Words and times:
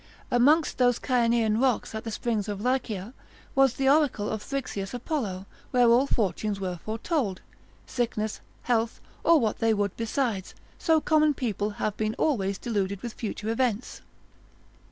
Amongst 0.31 0.79
those 0.79 0.97
Cyanean 0.97 1.59
rocks 1.61 1.93
at 1.93 2.05
the 2.05 2.09
springs 2.09 2.47
of 2.47 2.59
Lycia, 2.59 3.13
was 3.53 3.75
the 3.75 3.87
oracle 3.87 4.31
of 4.31 4.41
Thrixeus 4.41 4.95
Apollo, 4.95 5.45
where 5.69 5.89
all 5.89 6.07
fortunes 6.07 6.59
were 6.59 6.79
foretold, 6.83 7.41
sickness, 7.85 8.41
health, 8.63 8.99
or 9.23 9.39
what 9.39 9.59
they 9.59 9.75
would 9.75 9.95
besides: 9.97 10.55
so 10.79 11.01
common 11.01 11.35
people 11.35 11.69
have 11.77 11.95
been 11.97 12.15
always 12.15 12.57
deluded 12.57 13.03
with 13.03 13.13
future 13.13 13.49
events. 13.49 14.01